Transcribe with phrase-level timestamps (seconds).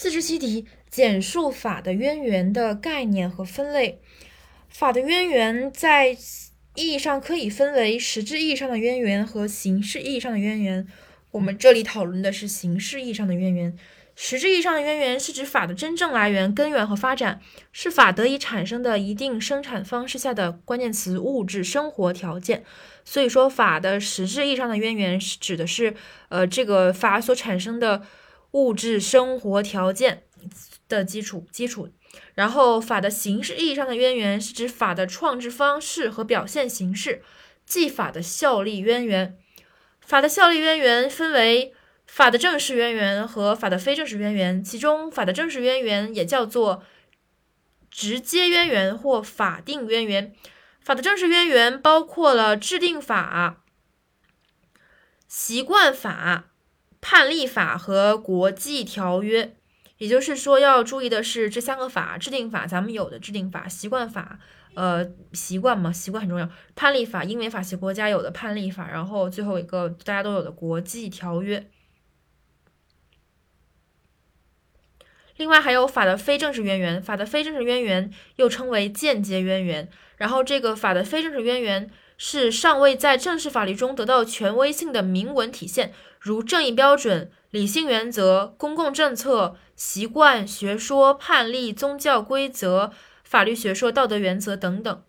[0.00, 4.00] 四十七题，简述法的渊源的概念和分类。
[4.68, 6.16] 法的渊源在
[6.76, 10.86] 意义上可以分为实质意义上的渊源和形式意义上的渊源。
[11.32, 13.76] 我们这里讨论的是形式意义上的渊源。
[14.14, 17.40] 实质意义上的渊源是指法的真正来源、根源和发展，
[17.72, 22.62] 是法得以产生的一定生产方式下的关键词物质生活条件。
[23.04, 25.96] 所以说，法的实质意义上的渊源是指的是，
[26.28, 28.02] 呃，这个法所产生的。
[28.52, 30.24] 物质生活条件
[30.88, 31.90] 的基础基础，
[32.34, 37.22] 然后法的形式意义上的渊源是指法的创制方式和表现形式，
[37.66, 39.36] 即法的效力渊源。
[40.00, 41.74] 法的效力渊源分为
[42.06, 46.82] 法的正式渊源和法的非正式渊源，其中法的正式渊源也叫做
[47.90, 50.34] 直接渊源或法定渊源。
[50.80, 53.62] 法的正式渊源包括了制定法、
[55.26, 56.46] 习惯法。
[57.00, 59.54] 判例法和国际条约，
[59.98, 64.38] 也就是说要注意的是这三个法：制定法，咱们有的制定法；习惯法，
[64.74, 71.68] 呃，习惯嘛，习惯很重要；判例法，英美法系国家有的判例法；然后最后一个大家都有的国际条约。
[75.36, 79.88] 另外还有法的非正式渊源，法的非正式渊源又称为间接渊源。
[80.16, 85.94] 然后这个法的非正式渊源是尚未在正式法律中得到权威性的明文体现。
[86.20, 95.02] 如正义标准、理性原则、公共政策、习惯、学说、判例、宗教规则、法律学说、道德原则等等。